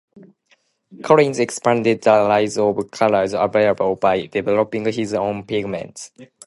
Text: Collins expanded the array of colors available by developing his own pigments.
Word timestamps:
Collins 1.03 1.37
expanded 1.37 2.01
the 2.01 2.25
array 2.25 2.47
of 2.57 2.89
colors 2.89 3.33
available 3.33 3.95
by 3.97 4.25
developing 4.25 4.83
his 4.91 5.13
own 5.13 5.43
pigments. 5.45 6.09